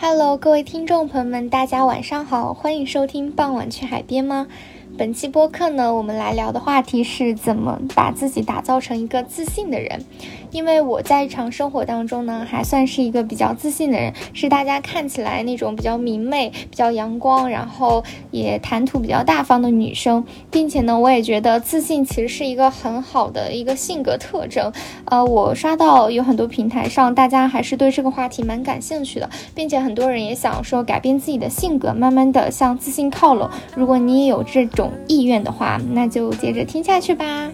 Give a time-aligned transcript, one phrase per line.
[0.00, 4.46] Hello，各位听众朋友们，大家晚上好，欢迎收听《傍晚去海边》吗？
[4.96, 10.04] 本期播客呢，我们来聊的话题是怎么把自己打造成一个自信的人。
[10.50, 24.72] 因为我在日常生活当中呢，还算是一个比较自信的人，是大家看起来那种比较明媚、比较阳光，然后也谈吐比较大方的女生，并且呢，我也觉得自信其实是一个很好的一个性格特征。
[25.06, 33.48] 呃，我刷到有很多平台上，大家还是对这个话题蛮感兴趣的，并且很多人也想说改变自己的性格，慢慢的向自信靠拢。
[33.74, 37.50] 如果你也有这种意愿的话，那就接着听下去吧。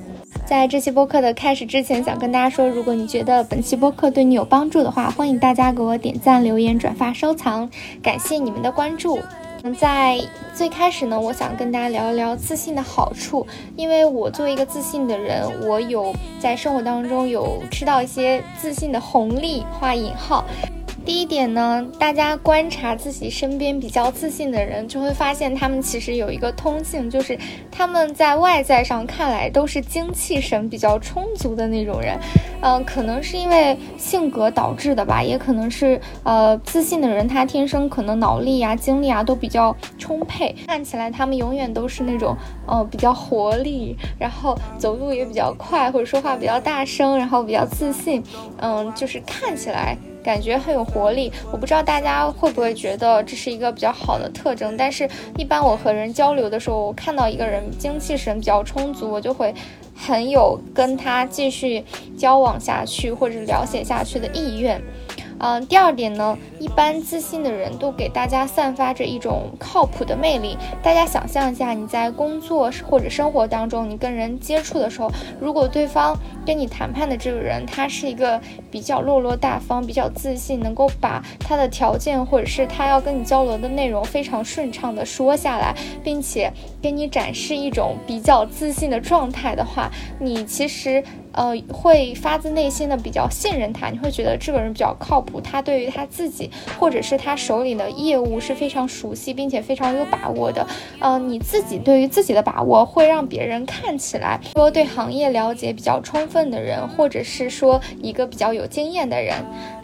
[0.47, 7.69] 在这期播客的开始之前，想跟大家说，如果你觉得本期播客对你有帮助的话，欢迎大家给我点赞、留言、转发、收藏，
[8.02, 9.19] 感谢你们的关注。
[9.79, 10.20] 在
[10.55, 20.45] 最开始呢，我想跟大家聊一聊自信的好处，因为我作为一个自信的人，我有在生活当中有吃到一些自信的红利（画引号）。
[21.05, 27.38] 第一点呢，大家观察自己身边比较自信的人，就会发现他们其实有一个通性，就是
[27.71, 32.19] 他们在外在上看来都是精气神比较充足的那种人。
[32.63, 42.35] 嗯，可能是因为性格导致的吧，也可能是呃自信的人他天生可能脑力啊、精力啊都比较充沛，看起来他们永远都是那种
[42.66, 48.23] 呃比较活力，然后走路也比较快，或者说话比较大声，然后比较自信。
[48.59, 49.99] 嗯，就是看起来。
[50.25, 54.75] 感觉很有活力，我不知道大家会不会觉得这是一个比较好的特征。
[54.77, 59.55] 但是，一般我和人交流的时候，我看到一个人精气神比较充足，我就会
[59.95, 61.85] 很有跟他继续
[62.17, 64.83] 交往下去或者了解下去的意愿。
[65.41, 70.56] 嗯，第二点呢，一般自信的人都给大家散发着一种靠谱的魅力。
[70.82, 75.10] 大家想象一下，你在工作或者生活当中，你跟人接触的时候，
[75.41, 76.16] 如果对方
[76.47, 78.41] 跟你谈判的这个人，他是一个
[78.71, 86.50] 比较落落大方、比较自信，能够把他的条件或者是他要跟你交流的内容非常顺畅的说下来，并且
[86.81, 91.03] 给你展示一种比较自信的状态的话，你其实。
[91.34, 100.67] 呃，会发自内心的比较信任他，你会觉得这个人比较靠谱，他对于他自己或者是他手里的业务是非常熟悉，并且非常有把握的。
[101.00, 109.34] 嗯，你自己对于自己的把握会让别人看起来说对行业了解比较充分的人，或者是说一个比较有经验的人。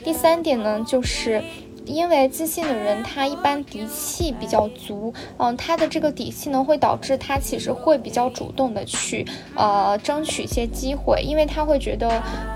[0.04, 1.42] 第三点呢，就是。
[1.90, 12.08] 因为自信的人，他一般底气比较足，嗯，他的这个底气呢，会导致他其实会比较主动的去，呃，争取一些机会，因为他会觉得，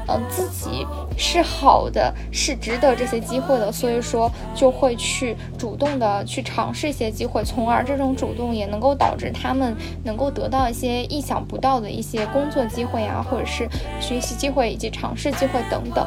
[0.09, 0.87] 嗯，自己
[1.19, 9.75] 是好的，是值得这些机会的，所以说就会去主动的去尝试一些机会，从而这种主动也能够导致他们
[10.05, 13.69] 能够得到一些意想不到的一些工作机会啊，或者是
[14.01, 16.07] 学习机会以及尝试机会等等。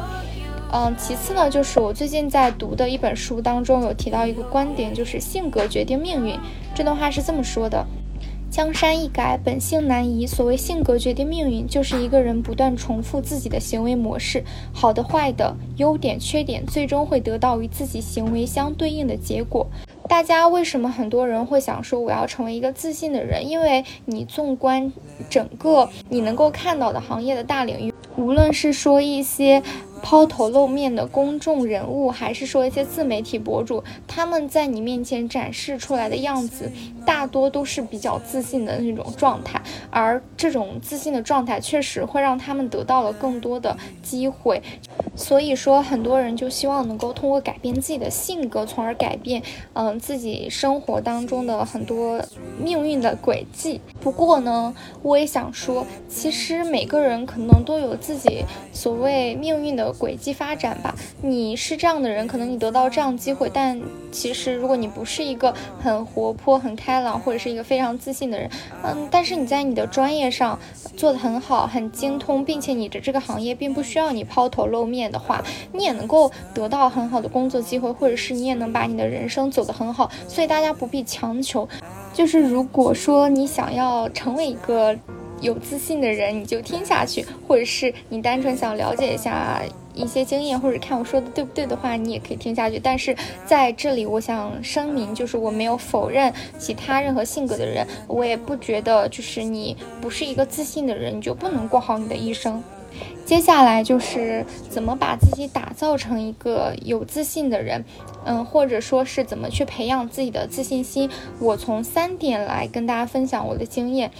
[0.70, 6.38] 嗯，其次呢，就是我最近在读的一本书当中有提到一个观点，就是性格决定命运。
[6.74, 7.86] 这段话是这么说的：
[8.50, 10.26] 江山易改，本性难移。
[10.26, 19.66] 所谓性格决定命运，就是一个人不断重复自己的行为模式，好的、坏的、优点、缺点，最终会得到与自己行为相对应的结果。
[20.06, 23.48] 大家为什么很多人会想说我要成为一个自信的人？
[23.48, 24.92] 因为你纵观
[25.30, 29.62] 整个你能够看到的行业的大领域，无论是说一些。
[30.02, 36.70] 抛头露面的公众人物，还是说一些自媒体博主，他们在你面前展示出来的样子，
[37.04, 39.60] 大多都是比较自信的那种状态。
[39.90, 44.62] 而这种自信的状态，确实会让他们得到了更多的机会。
[45.16, 49.42] 所以说，很多人就希望能够通过改变自己的性格，从而改变
[49.72, 52.24] 嗯自己生活当中的很多
[52.56, 53.80] 命运的轨迹。
[54.00, 54.72] 不过呢，
[55.02, 59.87] 我也想说，其实每个人可能都有自己所谓命运的。
[59.92, 68.50] 轨迹发展吧，你是这样的人，可能你得到这样机会，但其实如果你不是一个很活泼、很开朗，或者是一个非常自信的人，
[68.82, 70.58] 嗯，但是你在你的专业上
[70.96, 80.10] 做得很好、很精通，并且你的这个行业并不需要你抛头露面的话，你也能够得到很好的工作机会，或者是你也能把你的人生走得很好。
[80.26, 81.68] 所以大家不必强求，
[82.12, 84.96] 就是如果说你想要成为一个。
[85.40, 89.62] 有自信的人，你就听下去；或者是你单纯想了解一下
[89.94, 92.78] 一些经验，或者看我说的对不对的话，你也可以听下去。
[92.78, 102.62] 但是在这里，我想声明，就是我没有否认其他任何性格的人，我也不觉得就是你不是一个自信的人，你就不能过好你的一生。
[103.24, 107.84] 接下来就是怎么把自己打造成一个有自信的人，
[108.24, 111.08] 嗯，或者说是怎么去培养自己的自信心。
[111.38, 114.10] 我从三点来跟大家分享我的经验。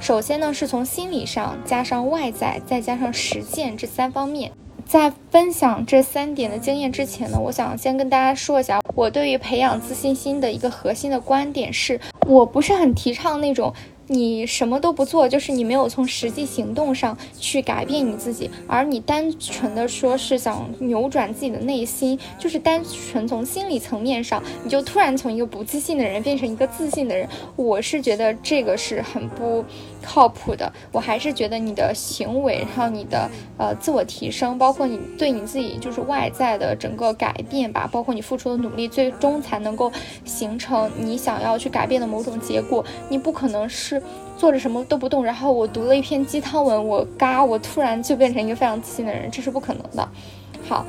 [0.00, 4.50] 首先呢，是从心理上加上外在，再加上实践这三方面。
[4.86, 13.72] 在分享这三点的经验之前呢，我想先跟大家说一下，我对于培养自信心的一个核心的观点是，我不是很提倡那种。
[14.12, 27.28] 你什么都不做，就是你没有从实际行动上去改变你自己，而你单纯的说是想扭转自己的内心，就是单纯从心理层面上，你就突然从一个不自信的人变成一个自信的人。
[27.54, 29.64] 我是觉得这个是很不
[30.02, 30.72] 靠谱的。
[30.90, 39.92] 我还是觉得你的行为，然后你的呃自我提升，包括你对你自己就是外在的整个改变吧，包括你付出的努力，最终才能够
[40.24, 42.84] 形成你想要去改变的某种结果。
[43.08, 43.99] 你不可能是。
[44.36, 50.08] 坐着什么都不动，然后我读了一篇鸡汤文，我嘎，我突然就变成一个非常自信的人，这是不可能的。
[50.68, 50.86] 好，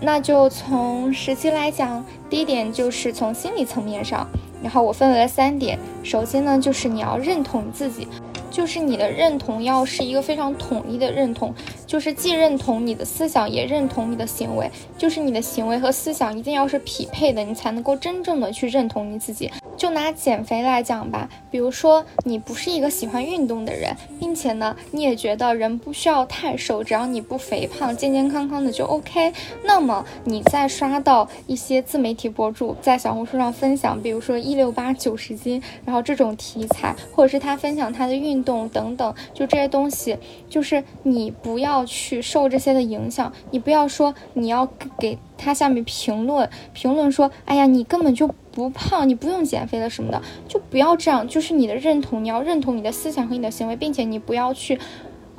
[0.00, 4.26] 那就从实际来讲，第一点就是从心理层面上，
[4.62, 5.78] 然后我分为了三点。
[6.02, 8.08] 首先呢，就是你要认同你自己，
[8.50, 11.54] 就是你的认同要是一个非常统一的认同，
[11.86, 19.50] 就是既认同你的思想，也认同你的行为，就是你的行为和思想一定要是匹配的，你才能够真正的去认同你自己。
[19.80, 29.32] 就拿减肥来讲吧，比如说你不是一个喜欢运动的人，并且呢，你也觉得人不需要太瘦，只要你不肥胖，健健康康的就 OK。
[29.64, 40.14] 那么你在刷到一些自媒体博主在小红书上分享，比如说一六八九十斤，然后这种题材，或者是他分享他的运动等等，就这些东西，
[40.50, 44.68] 就是你不要去受这些的影响，你不要说你要
[44.98, 48.30] 给他下面评论，评论说，哎呀，你根本就。
[48.52, 51.26] 不胖，你不用减肥了什么的，就不要这样。
[51.28, 54.76] 就是你的认同，你要认同你的思想和你的行为，并且你不要去，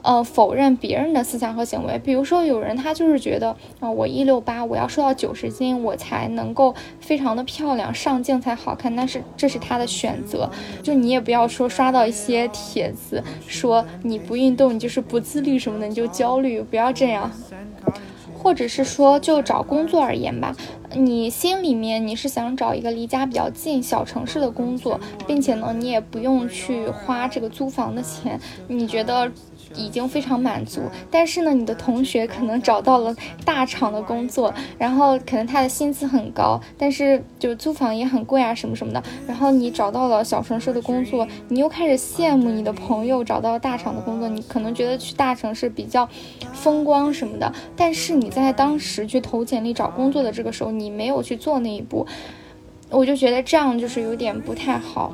[0.01, 1.99] 呃，否认别人的思想和行为。
[1.99, 8.95] 比如说，有人他就是觉得，啊，我一六八，我要瘦到九十斤，我才能够非常的漂亮，上镜才好看。
[8.95, 10.49] 但是这是他的选择，
[10.81, 17.29] 就你也不要说刷到一些帖子，说你不运动，你就是不自律什么的，你就焦虑，不要这样。
[18.41, 20.55] 或者是说，就找工作而言吧，
[20.95, 29.31] 你心里面你是想找一个离家比较近、小城市的工作，并且呢，你也不用去花这个租房的钱，你觉得？
[29.75, 33.15] 已经非常满足，但是呢，你的同学可能找到了
[33.45, 39.01] 大厂的工作，然后可能他的薪资很高，但是就租房也很贵啊，什么什么的。
[39.27, 46.07] 然后你找到了小城市的工作，你又开始羡慕你的朋友找到了大厂的工作，你可能觉得去大城市比较
[46.53, 47.51] 风光什么的。
[47.75, 52.05] 但是你在当时去投简历找工作的这个时候，你没有去做那一步，
[52.91, 55.13] 我就觉得这样就是有点不太好。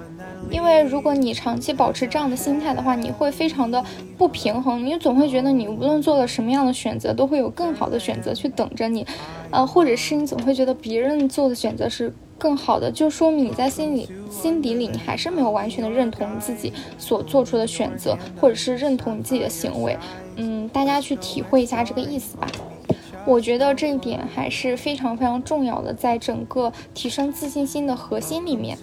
[0.49, 3.83] 因为如果你长期保持这样的心态的话，你会非常的
[4.17, 9.05] 不平衡，你总会觉得你无论做了什么样的选择，都会有更好的选择去等着你，
[9.51, 19.97] 呃，或者是你总会觉得别人做的选择是更好的，就说明你在心里心底里你还是没有完全的认同自己所做出的选择，或者是认同你自己的行为。
[20.37, 22.47] 嗯，大家去体会一下这个意思吧。
[23.27, 28.77] 我觉得这一点还是非常非常重要的，在整个提升自信心的核心里面。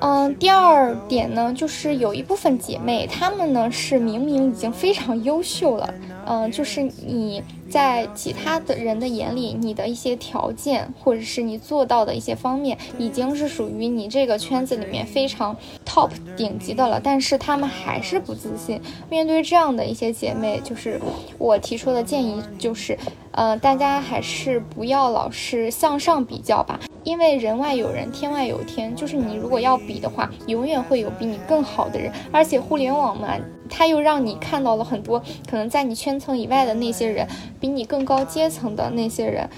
[0.00, 5.92] 嗯，第二点呢，就是有一部分姐妹，她们呢是明明已经非常优秀了，
[6.24, 15.56] 嗯，就是你在其他的人的眼里，你的一些条件或者是你做到的一些方面，已经是属于你这个圈子里面非常
[15.98, 18.80] top 顶级的了，但是他们还是不自信。
[19.10, 21.00] 面对这样的一些姐妹，就是
[21.38, 22.96] 我提出的建议就是，
[23.32, 26.78] 呃，大家还是不要老是向上比较吧。
[27.02, 32.12] 因为人外有人，天外有天，就是你如果要比的话，永远会有比你更好的人。
[32.30, 33.34] 而且互联网嘛，
[33.68, 35.18] 它又让你看到了很多
[35.50, 37.26] 可能在你圈层以外的那些人，
[37.58, 39.48] 比你更高阶层的那些人，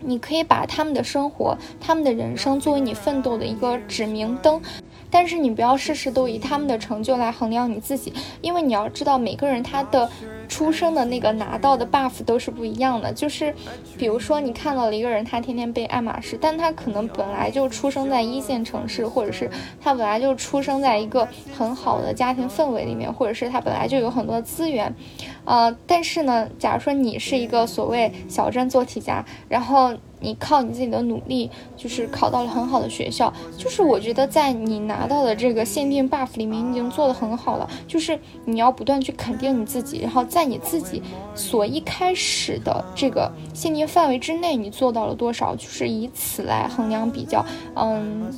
[0.00, 4.62] 你可以把他们的生活、他们的人生作为你奋斗的一个指明灯。
[5.12, 10.10] 但是你不要事事都以他们的成就来衡量你自己，因为你要知道每个人他的
[10.48, 13.12] 出生的那个拿到的 buff 都是不一样的。
[13.12, 13.54] 就是，
[13.98, 24.94] 比如说你看到了一个人，他天天背爱马仕，但他可能本来就出生在一线城市，或者是他本来就出生在一个很好的家庭氛围里面，或者是他本来就有很多资源，
[25.44, 29.94] 呃，但是呢，假如说你是一个所谓小镇做题家，然后。
[30.22, 33.32] 你靠你自己的努力，就是考到了很好的学校。
[33.58, 37.68] 就是我觉得在你拿到的这个限定 buff 里面，你已经做得很好了。
[37.86, 41.02] 就是你要不断去肯定你自己，然后在你自己
[41.34, 47.44] 所一开始的这个限定范围之内，你做到了多少，就是以此来衡量比较。
[47.74, 48.32] 嗯，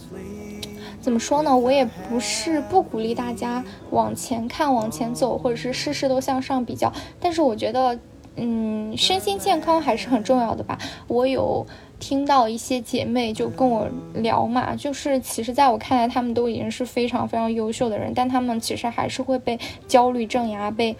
[1.00, 1.54] 怎么说呢？
[1.56, 6.92] 我也不是不鼓励大家往前看、往前走，或者是事事都向上比较。
[7.20, 7.98] 但是我觉得。
[8.36, 10.78] 嗯，身心健康还是很重要的吧。
[11.06, 11.64] 我有
[12.00, 20.96] 听到一些姐妹就跟我聊嘛，就是其实在我看来，她们都已经是非常非常优秀的人，但她们其实还是会被焦虑症呀，被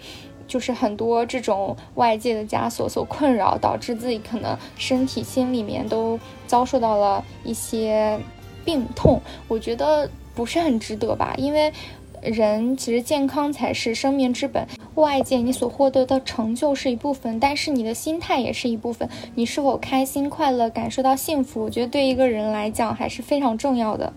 [0.47, 8.17] 就是很多这种外界的枷锁所困扰，导致自己可能身体、心里面都遭受到了一些
[8.63, 9.21] 病痛。
[9.47, 11.73] 我觉得不是很值得吧，因为
[12.21, 14.65] 人其实健康才是生命之本。
[14.95, 19.09] 外界你所获得的成就是一部分，但是你的心态也是一部分。
[19.35, 21.63] 你是否开心、快乐，感受到幸福？
[21.63, 24.13] 我觉得对一个人来讲还是非常重要的。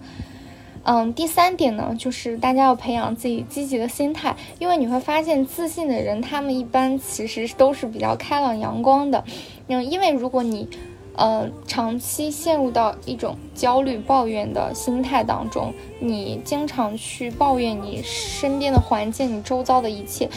[0.85, 9.23] 嗯，第三点呢，就是大家要培养自己积极的心态，因为你会发现自信的人，他们一般其实都是比较开朗阳光的。
[9.67, 10.67] 嗯，因为如果你，
[11.15, 20.31] 呃，长期陷入到一种焦虑、抱怨的心态当中，你经常去抱怨你身边的环境、你周遭的一切，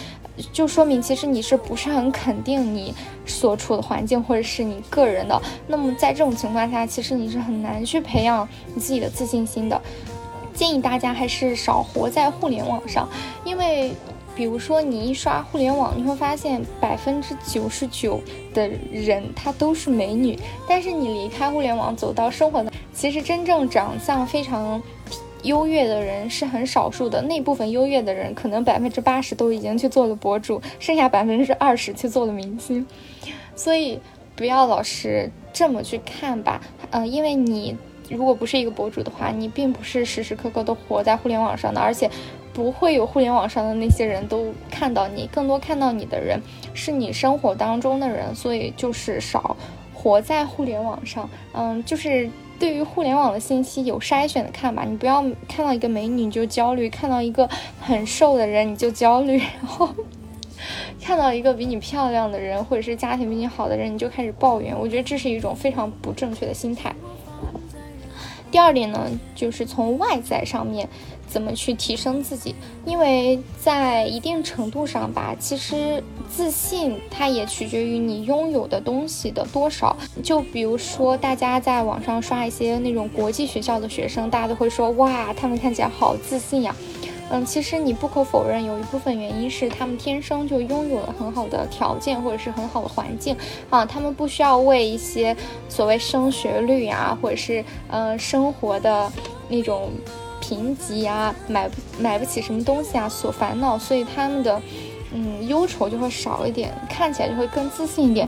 [0.51, 2.93] 就说明其实你是不是很肯定你
[3.25, 5.41] 所处的环境或者是你个人的。
[5.67, 9.81] 那么在这种情况下，其实你是很难去培养你自己的自信心的。
[10.53, 13.07] 建议大家还是少活在互联网上，
[13.43, 13.93] 因为，
[14.35, 18.21] 比如说你一刷互联网，你会发现百分之九十九
[18.53, 24.79] 的人她都是美女，但是你离开互联网走到生活的，其实真正长相非常
[25.43, 32.85] 优越的人是很少数的，那部分优越的人可能百分之八十都已经去做了博主，剩下百分之二十去做了明星，
[33.55, 33.99] 所以
[34.35, 37.77] 不要老是这么去看吧，嗯，因为你。
[38.09, 42.11] 如果不是一个博主的话，你并不是时时刻刻都活在互联网上的，而且
[42.51, 46.37] 不会有互联网上的那些人都看到你，更多看到你的人
[46.73, 49.55] 是你生活当中的人，所以就是少
[49.93, 51.29] 活在互联网上。
[51.53, 52.29] 嗯，就是
[52.61, 57.49] 对于互联网的信息有筛选的看吧，你不要看到一个美女你就焦虑，看到一个
[57.79, 59.89] 很瘦的人你就焦虑， 然后
[61.01, 66.93] 看到一个比你漂亮的人或者是家庭比你好的人你就开始抱怨，我觉得这是一种非常不正确的心态。
[68.51, 70.87] 第二点呢，就是从外在上面
[71.25, 72.53] 怎么去提升自己，
[72.85, 79.95] 因为在一定程度上吧，其实自信它也取决于你拥有的东西的多少。
[80.21, 86.75] 就比如说，大家在网上刷一些那种国际学校的学生，大家都会说，哇，他们看起来好自信呀。
[87.33, 93.33] 嗯，其实你不可否认，有一部分原因是他们天生就拥有了很好的条件，或者是很好的环境
[93.69, 95.33] 啊，他们不需要为一些
[95.69, 99.09] 所谓升学率啊，或者是呃生活的
[99.47, 99.91] 那种
[100.41, 104.61] 贫瘠啊，买不买不起什么东西啊所烦恼，所以他们的
[105.13, 108.27] 嗯忧愁就会少一点，看起来就会更自信一点。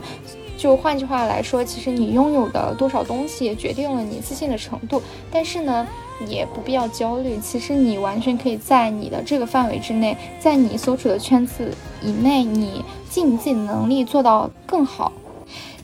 [0.56, 5.86] 就换句话来说，其实你拥有的多少东西也决定了你自信的程度，但是呢。
[6.26, 11.70] 也不必要焦虑，其实你完全可以在你的这个范围之内，在你所处的圈子
[12.02, 15.12] 以内，你尽自己的能力做到更好。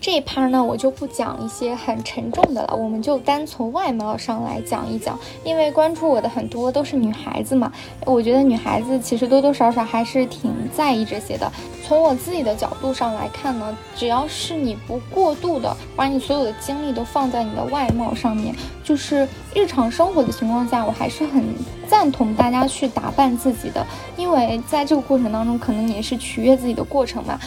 [0.01, 5.19] 这一趴呢，我就不讲一些很沉重的了，我们就单从外貌上来讲一讲。
[5.45, 7.71] 因为关注我的很多都是女孩子嘛，
[8.07, 11.53] 我觉得女孩子其实多多少少还是挺在意这些的。
[11.87, 21.45] 从我自己的角度上来看呢，只要是你不过度的把你所有的精力都放在你的外貌上面，就是日常生活的情况下，我还是很
[21.87, 27.39] 赞同大家去打扮自己的，因为在这个过程当中，可能也是取悦自己的过程嘛。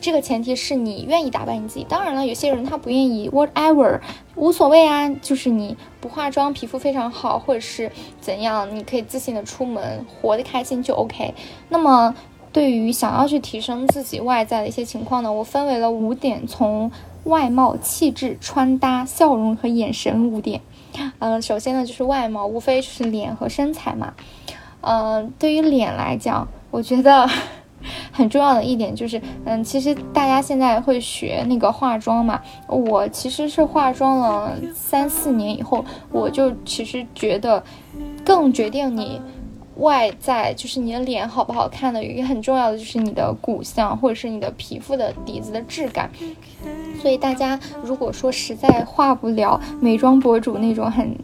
[0.00, 1.86] 这个前提是你愿意打扮你自己。
[1.88, 4.00] 当然了，有些人他不愿意，whatever，
[4.34, 5.08] 无所谓啊。
[5.22, 7.90] 就是你不化妆，皮肤非常好，或者是
[8.20, 11.34] 怎样，你可以自信的出门，活得开心就 OK。
[11.68, 12.14] 那么，
[12.52, 16.90] 对于想要去提升自己外在的一些情况呢，我分为了五点：从
[17.24, 20.60] 外貌、气质、穿搭、笑容和眼神五点。
[21.18, 24.14] 嗯，首先呢就是外貌，无非就是脸和身材嘛。
[24.80, 27.28] 嗯，对于脸来讲，我觉得。
[28.12, 32.40] 很重要的一点就是，嗯，其实大家现在会学那个化妆嘛。
[32.68, 37.62] 我其实是化妆了三四年以后，我就其实觉得，
[38.24, 39.20] 更决定你
[39.76, 46.10] 外在就是你的脸好不好看的，有一个很重要的就是你的骨相或者是你的皮肤的底子的质感。
[47.00, 51.16] 所以大家如果说实在化不了美妆博主那种很。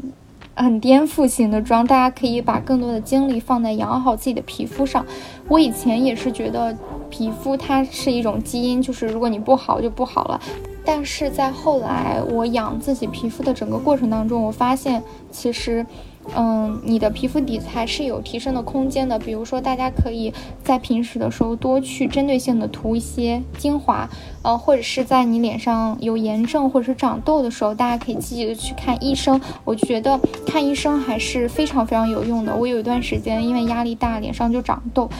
[0.55, 5.05] 很颠覆性的妆，大家可以把更多的精力放在养好自己的皮肤上。
[5.49, 6.77] 我以前也是觉得
[7.11, 10.41] 皮肤它是一种基因，就是如果你不好就不好了。
[10.85, 15.87] 但是在后来我养自己皮肤的整个过程当中，我发现其实。
[16.37, 19.19] 嗯，你的皮肤底子还是有提升的空间的。
[19.19, 24.09] 比如说，大家可以在平时的时候多去针对性的涂一些精华，
[24.43, 29.41] 呃，或者是在你脸上有炎症或者是长痘的时候，大家可以积极的去看医生。
[29.65, 32.57] 我觉得看医生还是非常非常有用的。
[32.57, 35.11] 我有一段时间因为压力大，脸上就长痘。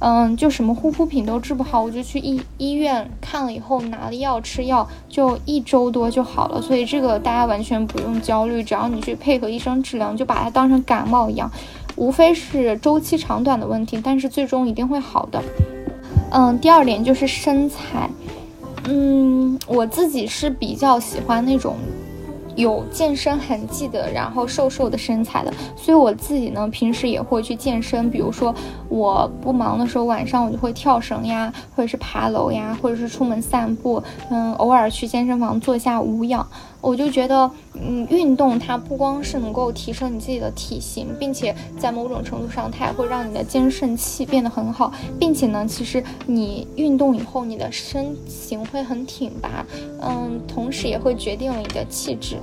[0.00, 6.60] 嗯，就什么护肤品都治不好，我就去医医院看了以后拿了药吃药，就一周多就好了。
[6.60, 11.50] 所以这个大家完全不用焦虑，只要你去配合医生治疗，就把它当成感冒一样，
[11.96, 15.42] 无非是周期长短的问题，但是最终一定会好的。
[16.32, 18.08] 嗯，第二点就是身材。
[18.88, 21.76] 嗯，我自己是比较喜欢那种。
[22.60, 28.10] 有健身痕迹的，然后瘦瘦的身材的，所以我自己呢，平时也会去健身。
[28.10, 28.54] 比如说，
[28.90, 34.02] 我不忙的时候，晚上我就会跳绳呀，或者是爬楼呀，或者是出门散步。
[34.28, 36.46] 嗯，偶尔去健身房做一下无氧。
[36.80, 49.64] 我就觉得，嗯，运动它不光是能够提升你自己的体型，并且在某种程度上，它也会让你的肩肾气变得很好，并且呢，其实你运动以后，你的身形会很挺拔，
[50.00, 52.36] 嗯，同时也会决定了你的气质，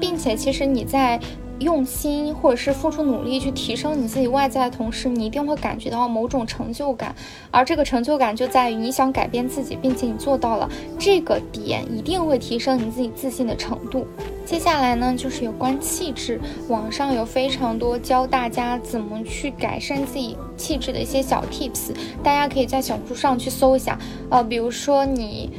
[0.00, 1.20] 并且其实你在。
[1.60, 7.14] 用心或者是付出努力去提升你自己外在的同时，你一定会感觉到某种成就感，
[7.50, 14.06] 而这个成就感就在于你想改变自己，并且你做到了这个点，一定会提升你自己自信的程度。
[14.46, 23.98] 接下来呢，就是有关气质，网上有非常多教大家怎么去改善自己气质的一些小 tips，大家可以在小红书上去搜一下。
[24.30, 25.50] 呃，比如说你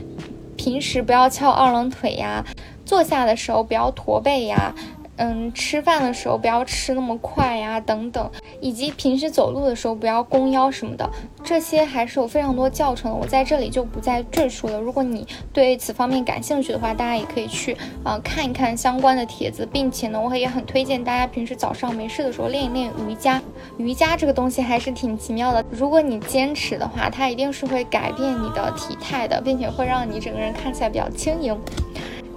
[0.57, 2.43] 平时不要翘二郎腿呀，
[2.85, 4.73] 坐下的时候不要驼背呀。
[5.21, 8.27] 嗯，吃饭的时候不要吃那么快呀，等等，
[8.59, 11.07] 以及平时走路的时候不要弓腰什么的，
[11.43, 14.81] 这些还是有非常多教程的，我在这里就不再赘述了。
[14.81, 23.39] 如果你对此方面感兴趣的话，大家也可以去啊看一看相关的帖子，并且呢，我也很推荐大家平时早上没事的时候练一练瑜伽。
[23.77, 31.55] 瑜伽这个东西还是挺奇妙的，如果你坚持的话，它一定是会改变你的体态的，并且会让你整个人看起来比较轻盈。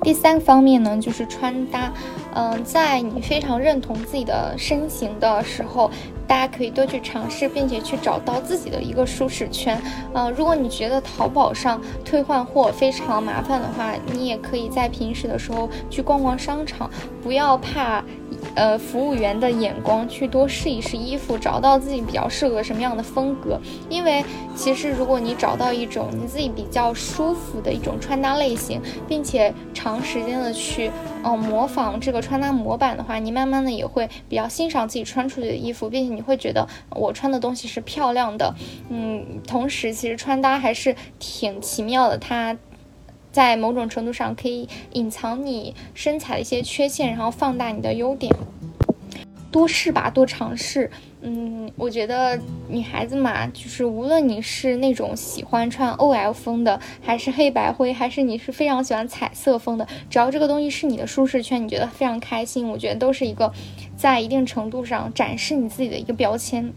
[0.04, 1.90] 第三个方面呢，就是穿搭。
[2.34, 5.90] 嗯，在你非常认同自己的身形的时候，
[6.26, 9.80] 大家可以多去尝试，并且去找到自己的一个舒适圈。
[10.12, 16.90] 嗯，如果你觉得淘宝上退换货非常麻烦的话，你也可以在平时的时候去逛逛商场，
[17.23, 18.04] 不要怕。
[18.54, 23.61] 呃，服务员的眼光去多试一试衣服，找到自己比较适合什么样的风格。
[23.88, 30.90] 因为其实如果你找到一种你自己比较舒服的一种穿搭类型，并且长时间的去
[31.25, 38.54] 嗯模仿这个穿搭模板的话，你慢慢的也会比较欣赏自己穿出去的衣服，并且你会觉得我穿的东西是漂亮的。
[38.88, 42.56] 嗯，同时其实穿搭还是挺奇妙的，它。
[43.34, 48.32] 在某种程度上，可以隐藏你身材的一些缺陷，然后放大你的优点。
[49.50, 50.88] 多试吧，多尝试。
[51.20, 63.52] 嗯，我觉得女孩子嘛，就是无论你是那种喜欢穿 OL 风的，还是黑白灰，还是你是非常喜欢彩色风的，只要这个东西是你的舒适圈，你觉得非常开心，我觉得都是一个
[63.97, 66.73] 在一定程度上展示你自己的一个标签。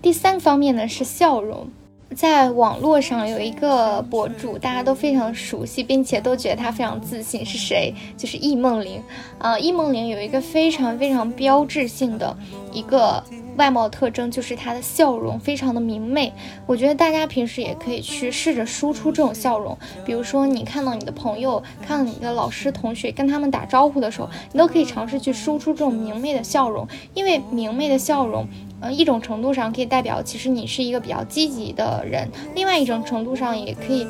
[0.00, 1.68] 第三个方面呢，是笑容。
[2.14, 7.94] 在网络上有一个博主，大家都非常熟悉，并且都觉得他非常自信，是谁？
[8.16, 9.02] 就是易梦玲。
[9.38, 12.36] 啊，易梦玲有一个非常非常标志性的
[12.72, 13.22] 一个
[13.56, 16.32] 外貌特征，就是她的笑容非常的明媚。
[16.66, 28.46] 我觉得大家平时也可以去试着输出这种笑容，比如说你看到你的朋友、看到你的老师、同学跟他们打招呼的时候，你都可以尝试去输出这种明媚的笑容，因为明媚的笑容。
[28.80, 34.04] 呃，一种程度上可以代表，其实你是一个比较积极的人；另外一种程度上，也可以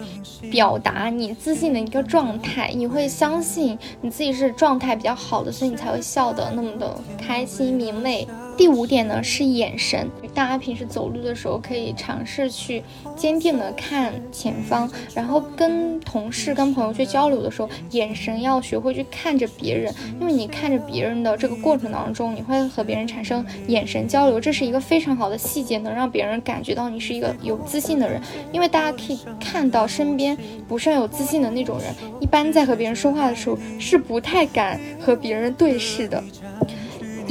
[0.50, 2.72] 表达你自信的一个状态。
[2.74, 8.26] 你会相信你自己是状态比较好的，所以你才会笑得那么的开心明媚。
[8.56, 12.82] 第五点呢是眼神，大家平时走路的时候可以尝试去
[13.16, 28.20] 坚定的看前方，然后跟同事、跟朋友去交流的时候，眼神要学会去看着别人，因为你看着别人的这个过程当中，你会和别人产生眼神交流，这是一个非常好的细节，能让别人感觉到你是一个有自信的人。
[28.52, 30.36] 因为大家可以看到身边
[30.68, 36.22] 不是很有自信的那种人，一般在和别人说话的时候是不太敢和别人对视的。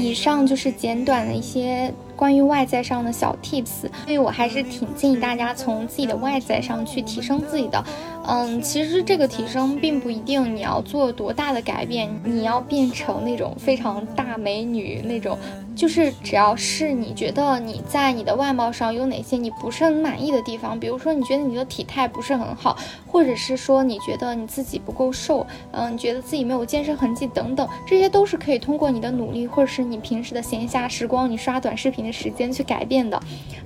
[0.01, 7.83] 以上就是简短的一些关于外在上的小 tips，所以我还是挺建议大家从自己的外在上去提升自己的。
[8.27, 15.37] 嗯，其实这个提升并不一定你要做多大的改变，你要变成那种非常大美女那种，
[15.75, 33.19] 就是只要是你觉得你在你的外貌上有哪些你不是很满意的地方，比如说你觉得你的体态不是很好，或者是说你觉得你自己不够瘦，嗯，觉得自己没有健身痕迹等等，这些都是可以通过你的努力，或者是你平时的闲暇时光，你刷短视频的时间去改变的。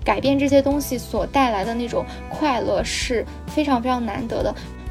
[0.04, 4.45] 改变这些东西所带来的那种快乐是非常非常难得。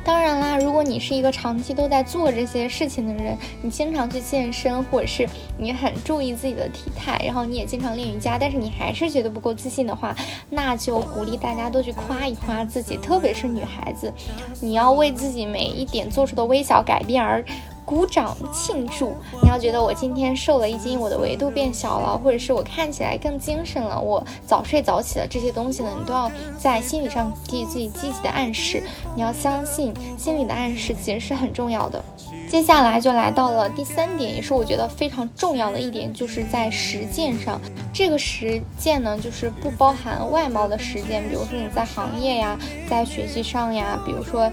[0.04, 10.14] 当然啦，如果你是一个长期都在做这些事情的人，你经常去健身，或者是你很注意自己的体态，然后你也经常练瑜伽，但是你还是觉得不够自信的话，
[10.50, 14.12] 那就鼓励大家都去夸一夸自己，特别是女孩子，
[14.60, 17.42] 你要为自己每一点做出的微小改变而
[17.84, 19.14] 鼓掌庆祝。
[19.42, 28.82] 你要觉得我今天瘦了一斤，我的维度变小了，或者是我看起来更精神了，我早睡早起了，这些东西呢，你都要在心理上给予自己积极的暗示。
[29.14, 32.02] 你要相信心理的暗示其实是很重要的。
[32.48, 37.60] 接下来就来到了第三点，也是我觉得非常重要的一点，就是在实践上。
[37.92, 44.50] 这个实践呢，就是不包含外貌的实践，比如说你在行业呀，在学习上呀，比如说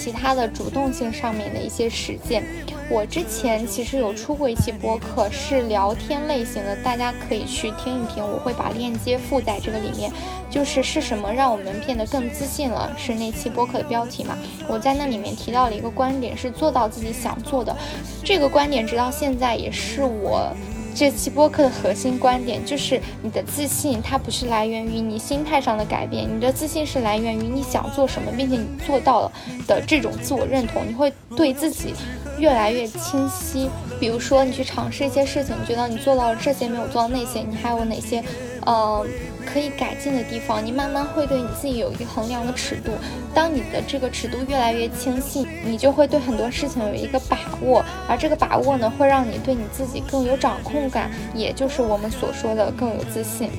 [0.00, 2.42] 其他的主动性上面的一些实践。
[2.88, 8.24] 我之前其实有出过一期播客，是聊天类型的，大家可以去听一听。
[8.24, 10.10] 我会把链接附在这个里面，
[10.50, 14.36] 就是是什么让我们变得更自信了，是那期播客的标题嘛？
[14.66, 17.76] 我在那里面提到了一个观点，是做到自己想做的。
[18.24, 20.52] 这个观点直到现在也是我。
[21.00, 29.32] 这期播客的核心观点就是你的自信，它不是来源于你心态上的改变，你的自信是来源于你想做什么，并且你做到了
[29.66, 31.94] 的这种自我认同，你会对自己
[32.38, 33.70] 越来越清晰。
[33.98, 38.22] 比如说，你去尝试一些事情，你觉得你做到了这些，没有做到那些，你还有哪些，
[38.66, 39.06] 呃。
[39.40, 42.92] 可以改进的地方，你慢慢会对你自己有一个衡量的尺度。
[43.34, 53.50] 当你的这个尺度越来越清晰，你就会对很多事情有一个把握，而这个把握呢，会让你对你自己更有掌控感，也就是我们所说的更有自信。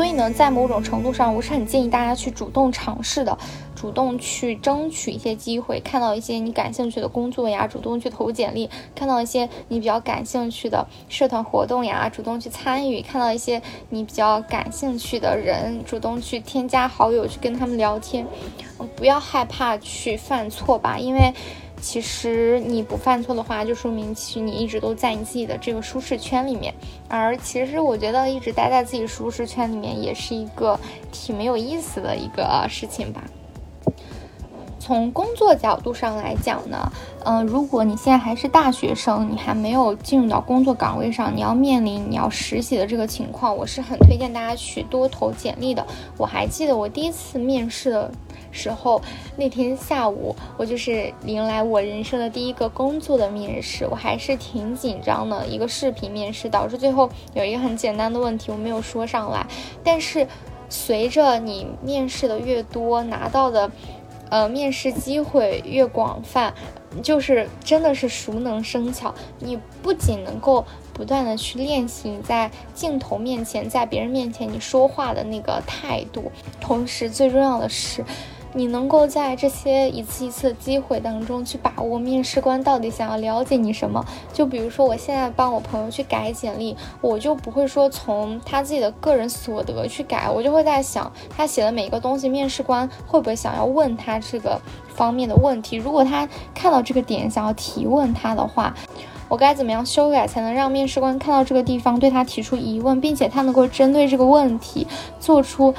[0.00, 3.36] 所以呢，在某种程度上，我是很建议大家去主动尝试的，
[3.76, 13.60] 主动去争取一些机会，看到一些你感兴趣的工作呀，主动去投简历；看到一些你比较感兴趣的社团活动呀，主动去参与；看到一些
[13.90, 18.26] 你比较感兴趣的人，主动去添加好友，去跟他们聊天。
[18.96, 21.34] 不要害怕去犯错吧，因为。
[21.80, 26.74] 其实你不犯错的话，就说明其实你一直都在你自己的这个舒适圈里面。
[27.08, 30.78] 而其实我觉得一直待在自己舒适圈里面，也是一个
[31.10, 33.22] 挺没有意思的一个事情吧。
[34.78, 36.90] 从工作角度上来讲呢，
[37.24, 45.86] 嗯，如果你现在还是大学生，你还没有进入到工作岗位上，你要面临你要实习的这个情况，我是很推荐大家去多投简历的。
[46.16, 48.10] 我还记得我第一次面试的。
[48.50, 49.00] 时候
[49.36, 55.46] 那天下午，我就是迎来我人生的第一个工作的面试，我还是挺紧张的。
[55.46, 59.46] 一个视频面试，导致最后有一个很简单的问题我没有说上来。
[59.82, 60.26] 但是
[60.68, 63.70] 随着你面试的越多，拿到的
[64.28, 66.54] 呃面试机会越广泛，
[67.02, 69.14] 就是真的是熟能生巧。
[69.38, 78.04] 你不仅能够不断的去练习你在镜头面前，在别人面前你说话的那个态度，同时最重要的是。
[78.52, 84.04] 你能够在这些一次一次的机会当中去把握面试官到底想要了解你什么。
[84.32, 95.76] 就比如说，我现在帮我朋友去改简历，我就不会说从他自己的个人所得去改，我就会在想他写的每一个东西，面试官会不会想要问他这个方面的问题？
[95.76, 98.74] 如果他看到这个点想要提问他的话，
[99.28, 104.88] 我该怎么样修改才能让面试官看到这个地方对他提出疑问，并且他能够针对这个问题
[105.20, 105.72] 做出。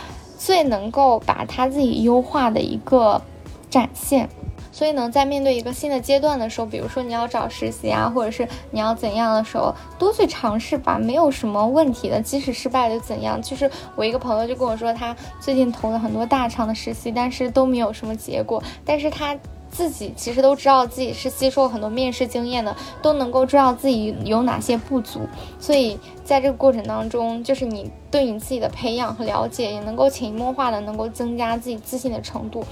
[0.44, 3.22] 最能够把他自己优化的一个
[3.70, 4.28] 展现，
[4.72, 12.20] 所以呢，在面对一个新的阶段的时候，比如说你要找实习啊，或者是你要怎样的时候，多去尝试吧，没有什么问题的。
[12.20, 13.40] 即使失败了怎样？
[13.40, 18.64] 就是我一个朋友就跟我说，他最近投了很多大厂的实习，但是都没有什么结果。
[18.84, 19.38] 但是他
[19.72, 25.22] 自己其实都知道自己是吸收很多面试经验的，都能够知道自己有哪些不足，
[25.60, 25.98] 所以。
[26.24, 32.64] 在这个过程当中，就是你对你自己的培养和了解，也能够潜移默化的能够增加自己自信的程度。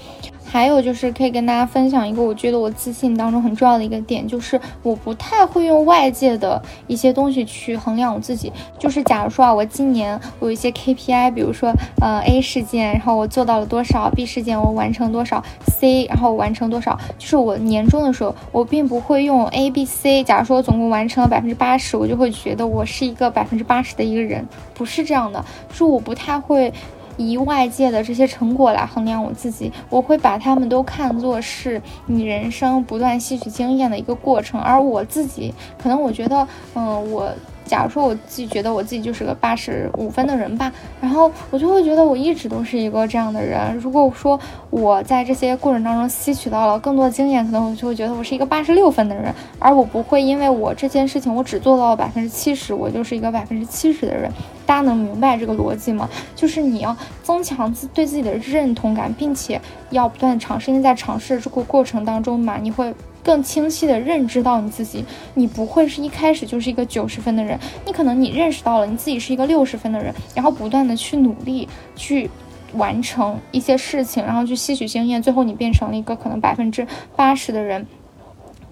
[0.50, 8.50] 还有就是可以跟大家分享一个，我觉得我自信当中很重要的一个点，就是我不太会用外界的一些东西去衡量我自己。
[8.78, 16.98] 就是假如说啊，我今年我有一些 KPI，比如说呃 A 事件，然后我做到了多少；B 事件我完成多少；C 然后完成多少。
[17.18, 20.24] 就是我年终的时候，我并不会用 A、B、C。
[20.24, 23.44] 假如说我总共完成了百分之八十，我就会觉得我是一个百。
[23.50, 26.72] 分之八十的一个人不是这样的，是我不太会
[27.20, 37.30] 以外界的这些成果来衡量我自己，我会把他们都看作是你人生不断吸取经验的一个过程，而我自己可能我觉得，嗯，我。
[37.70, 43.76] 假如说我自己觉得我自己就是个八十五分的人吧，然后我就会觉得我一直都是一个这样的人。
[43.78, 44.38] 如果说
[44.70, 54.28] 我在这些过程当中吸取到了更多的经验，可能我就会觉得我是一个八十六分的人，而我不会因为我这件事情我只做到了百分之七十，我就是一个百分之七十的人。
[54.66, 56.08] 大家能明白这个逻辑吗？
[56.34, 62.92] 就是你要增强自对自己的认同感，并且要不断尝试，因为在尝试这个过程当中嘛，你会。
[63.22, 65.04] 更清晰的认知到你自己，
[65.34, 72.30] 你不会是一开始就是一个九十分的人，你可能你认识到了你自己是一个六十分的人，然后不断的去努力去
[72.74, 77.86] 完成一些事情，然后去吸取经验，最后你变成了一个可能百分之八十的人。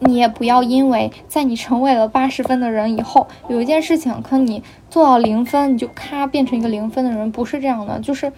[0.00, 8.32] 你也不要因为在你成为了八十分的人以后，有一件事情可能你做到零分，你就咔变成一个零分的人，不是这样的，就是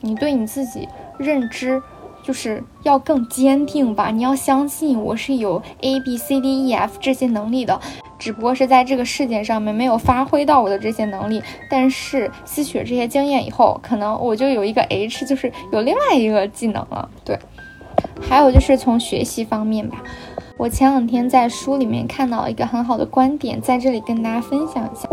[0.00, 1.80] 你对你自己认知
[2.24, 7.78] 就是要更坚定吧，你要相信我是有 A B C D E F 这些能力的，
[8.18, 17.38] 只不过是在这个事件上面没有发挥到我的这些能力，但是吸取了这些经验以后，可能我就有一个 H，就是有另外一个技能了，对。
[18.20, 20.02] 还有就是从学习方面吧，
[20.56, 25.08] 我前两天在书里面看到一个很好的观点，在这里跟大家分享一下。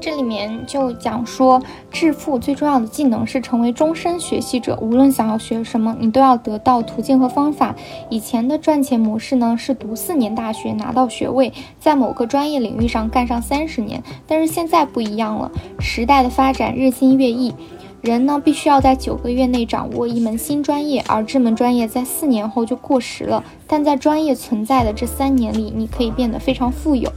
[0.00, 4.78] 这里面就讲说，致富最重要的技能是成为终身学习者。
[4.80, 7.74] 无论想要学什么，你都要得到途径和方法。
[8.08, 14.02] 以前的赚钱模式呢，是读四年大学拿到学位，在某个专业领域上干上三十年。
[14.26, 17.52] 但是现在不一样了，时代的发展日新月异。
[18.00, 23.42] 人呢，必须要在九个月内掌握一门新专业，而这门专业在四年后就过时了。
[23.66, 27.10] 但在专业存在的这三年里，你可以变得非常富有。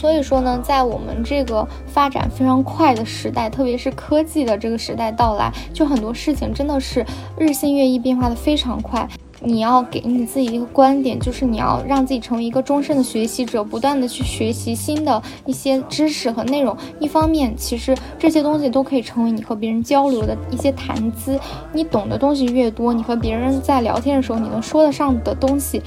[0.00, 7.04] 所以说呢，在我们这个发展非常快的时代，特别是科技的这个时代到来，就很多事情真的是
[7.36, 9.06] 日新月异，变化的非常快。
[9.42, 16.76] 你要给你自己一个观点，就是你要让自己成为一个终身的学习者，不断的去学习新的一些知识和内容。
[16.98, 21.40] 一方面，其实这些东西都可以成为你和别人交流的一些谈资。
[21.72, 25.80] 你懂的东西越多，你和别人在聊天的时候，你能说得上的东西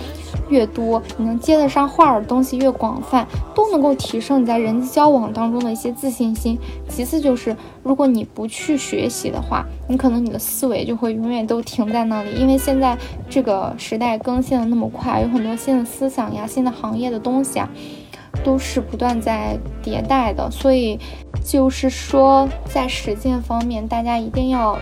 [0.50, 6.58] 越多，你能接得上话的东西越广泛，都能够提升你在人际交往当中的一些自信心。
[6.90, 12.98] 其次就是，如果你不去学习的话，你可能你的思维就会永远都停在那里，因为现在
[13.30, 13.43] 这。
[13.44, 17.68] 这个时代更新的那么快，有很多新的思想呀、新的行业的东西啊，
[18.42, 20.50] 都是不断在迭代的。
[20.50, 20.98] 所以，
[21.44, 24.80] 就是说，在实践方面，大家一定要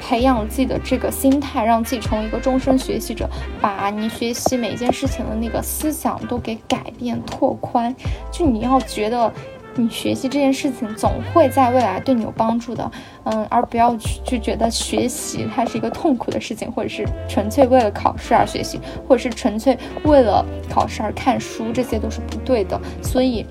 [0.00, 3.28] 培养自己的这个心态，让自己成为一个终身学习者，
[3.60, 7.92] 把你学习每一件事情的那个思想都给改变、拓宽。
[8.30, 9.32] 就你要觉得。
[9.76, 12.90] 你学习这件事情总会在未来对你有帮助的，
[13.24, 22.80] 嗯，而不要去就觉得学习它是一个痛苦的事情，或者是纯粹为了考试而学习，或者是纯粹为了考试而看书，这些都是不对的。
[23.02, 23.44] 所以，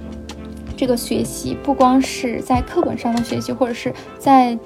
[0.78, 4.58] 这个学习不光是在课本上的学习，或者是在。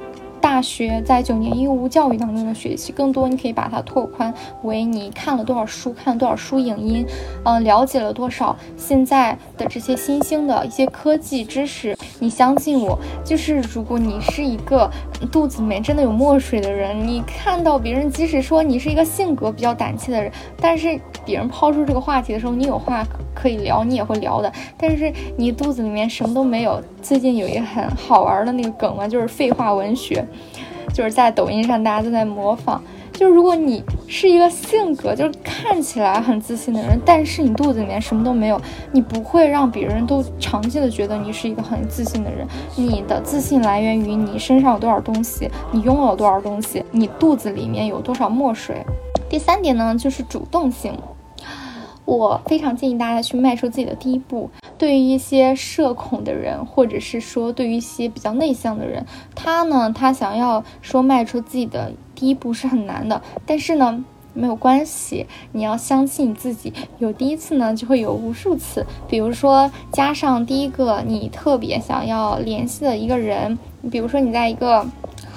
[0.41, 7.05] 大学在九年义务教育当中的学习，更多你可以把它拓宽为你看了多少书，看了多少书影音，
[7.43, 11.97] 嗯，了解了多少现在的这些新兴的一些科技知识。
[12.19, 14.89] 你相信我，就是如果你是一个
[15.31, 23.05] 肚子里面真的有墨水的人，你看到别人，即使说你是一个性格比较胆怯的人，但是别人抛出这个话题的时候，你有话
[23.37, 24.51] 可以聊，你也会聊的。
[24.77, 26.81] 但是你肚子里面什么都没有。
[27.01, 30.25] 最近有一个很好玩的那个梗嘛，就是废话文学，
[30.93, 32.81] 就是在抖音上大家都在模仿。
[33.13, 42.45] 就是如果你是一个性格就是看起来很自信的人，但是你肚子里面什么都没有，你不会让别人都长期的觉得你是一个很自信的人。
[42.75, 48.85] 你的自信来源于你身上有多少东西，你拥有多少东西，你肚子里面有多少墨水。
[49.27, 50.93] 第三点呢，就是主动性。
[52.07, 54.49] 我非常建议大家去迈出自己的第一步。
[54.77, 63.21] 对于一些社恐的人，或者是说对于一些比较内向的人，他呢，他想要说迈出自己的第一步是很难的。
[63.45, 68.85] 但是呢，没有关系，你要相信自己，有第一次呢，就会有无数次。
[69.09, 73.59] 比如说，加上第一个你特别想要联系的一个人，
[73.91, 74.85] 比如说你在一个。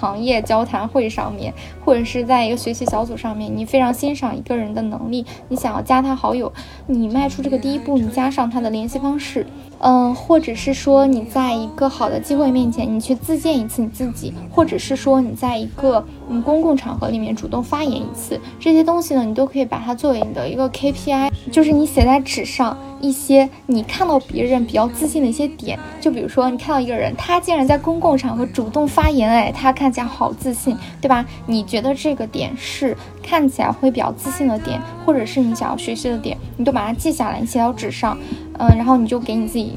[0.01, 1.53] 行业交谈会上面，
[1.85, 6.51] 或者是在一个学习小组上面，你非常欣赏一个人的能力，你想要加他好友，
[6.87, 9.47] 你迈出这个第一步，你加上他的联系方式。
[9.83, 31.25] 嗯，或者是说你在一个好的机会面前，你去自荐一次你自己，或者是说你在一个嗯公共场合里面主动发言一次，这些东西呢，你都可以把它作为你的一个 KPI，就是你写在纸上一些你看到别人比较自信的一些点，就比如说你看到一个人，他竟然在公共场合主动发言，哎，他看起来好自信，对吧？
[31.47, 38.19] 你觉得这个点是看起来会比较自信的点，或者是你想要学习的点，你都把它记下来，你写到纸上。
[38.61, 39.73] 嗯，然后你就给你自己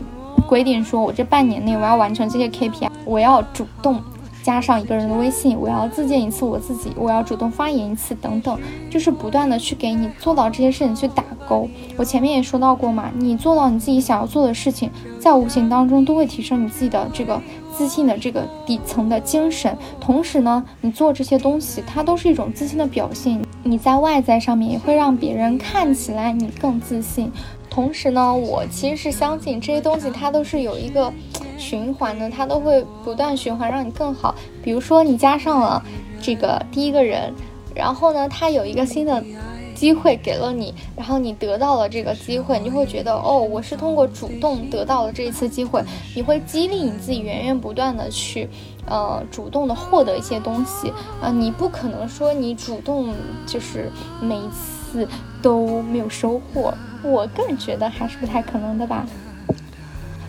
[0.46, 4.02] 规定，说我这半年内我要完成这些 KPI，我要主动
[4.44, 11.70] 加上一个人的微信，我要自荐一次我自己，我要主动发言一次，等等，就是不断的去给你做到这些事情去打勾。
[11.96, 17.42] 我前面也说到过嘛，你做到你自己想要做的事情，在无形当中都会提升你自己的这个
[17.74, 19.78] 自信的这个底层的精神。
[20.02, 23.42] 同时呢，你做这些东西，它都是一种自信的表现。
[23.64, 27.32] 你在外在上面也会让别人看起来你更自信。
[27.74, 31.12] 同时呢，我其实是相信这些东西它都是有一个
[31.58, 34.36] 循环的，它都会不断循环，让你更好。
[34.62, 35.82] 比如说你加上了
[36.22, 37.34] 这个第一个人，
[37.74, 39.24] 然后呢，他有一个新的。
[39.76, 45.84] 机会给了你，然后你得到了这个机会，你就会觉得哦，我是通过主动得到了这一次机会，
[46.16, 48.48] 你会激励你自己源源不断的去，
[48.86, 53.14] 呃，主动的获得一些东西啊，你不可能说你主动
[53.48, 54.73] 就是每一次
[55.42, 59.06] 都没有收获，我个人觉得还是不太可能的吧。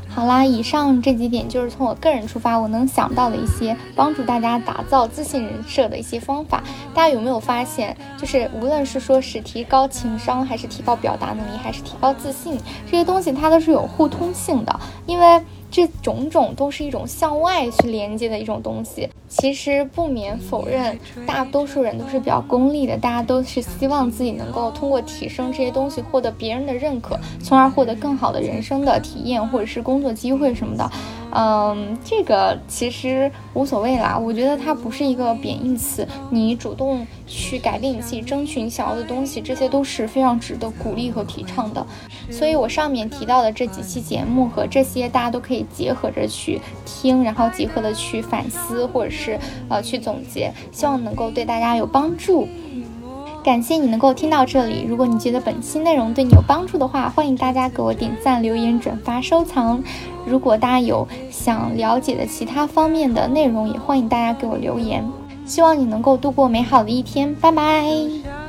[0.09, 6.63] 好啦，以上这几点就是从我个人出发，我能想到的一些帮助大家打造自信人设的一些方法。
[6.95, 15.43] 大家有没有发现，就是无论是说是提高情商，还是提高表达能力，还是提高自信，这些东西它都是有互通性的，因为。
[15.75, 19.09] 这种种都是一种向外去连接的一种东西。
[19.27, 30.89] 其实不免否认，大多数人都是比较功利的，大家都是希望自己能够通过提升这些东西，获得别人的认可，从而获得更好的人生的体验或者是工作机会什么的。
[31.35, 34.17] 嗯，这个其实无所谓啦。
[34.17, 36.07] 我觉得它不是一个贬义词。
[36.31, 41.85] 你主动去改变你自己，争取你想要的东西，这些都是非常值得鼓励和提倡的。
[42.31, 52.49] 所以，我上面提到的这几期节目和这些，大家都可以结合着去听，然后结合的去反思，或者是呃去总结，希望能够对大家有帮助。
[53.45, 54.87] 感谢你能够听到这里。
[54.89, 59.85] 如果你觉得本期内容对你有帮助的话，欢迎大家给我点赞、留言、转发、收藏。
[60.25, 65.07] 如果大家有想了解的其他方面的内容，也欢迎大家给我留言。
[65.45, 68.44] 希望你能够度过美好的一天，拜拜。